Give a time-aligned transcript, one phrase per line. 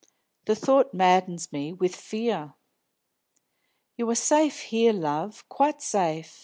[0.45, 2.55] The thought maddens me with fear."
[3.97, 6.39] "You are safe here, love, quite safe!"